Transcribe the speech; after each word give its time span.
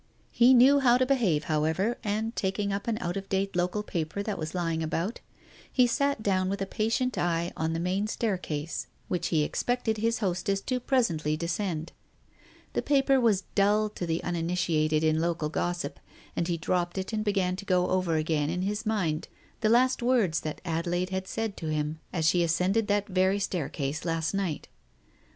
He 0.31 0.55
knew 0.55 0.79
how 0.79 0.97
to 0.97 1.05
behave, 1.05 1.43
however, 1.43 1.99
and 2.03 2.35
taking 2.35 2.73
up 2.73 2.87
an 2.87 2.97
out 2.99 3.17
of 3.17 3.29
date 3.29 3.55
local 3.55 3.83
paper 3.83 4.23
that 4.23 4.39
was 4.39 4.55
lying 4.55 4.81
about, 4.81 5.19
he 5.71 5.85
sat 5.85 6.23
down 6.23 6.49
with 6.49 6.59
a 6.59 6.65
patient 6.65 7.19
eye 7.19 7.53
on 7.55 7.73
the. 7.73 7.79
main 7.79 8.07
staircase 8.07 8.87
which 9.09 9.27
he 9.27 9.35
Digitized 9.35 9.37
by 9.37 9.43
Google 9.43 9.45
THE 9.45 9.47
TIGER 9.51 9.51
SKIN 9.51 9.93
263 9.93 9.93
expected 9.93 9.97
his 10.01 10.17
hostess 10.19 10.61
to 10.61 10.79
presently 10.79 11.37
descend. 11.37 11.91
The 12.73 12.81
paper 12.81 13.21
was 13.21 13.43
dull 13.53 13.89
to 13.91 14.07
the 14.07 14.23
uninitiated 14.23 15.03
in 15.03 15.21
local 15.21 15.49
gossip, 15.49 15.99
and 16.35 16.47
he 16.47 16.57
dropped 16.57 16.97
it 16.97 17.13
and 17.13 17.23
began 17.23 17.55
to 17.57 17.63
go 17.63 17.89
over 17.89 18.15
again 18.15 18.49
in 18.49 18.63
his 18.63 18.87
mind 18.87 19.27
the 19.59 19.69
last 19.69 20.01
words 20.01 20.39
that 20.39 20.61
Adelaide 20.65 21.11
had 21.11 21.27
said 21.27 21.55
to 21.57 21.67
him 21.67 21.99
as 22.11 22.25
she 22.27 22.41
ascended 22.41 22.87
that 22.87 23.07
very 23.07 23.37
staircase 23.37 24.03
last 24.03 24.33
night. 24.33 24.67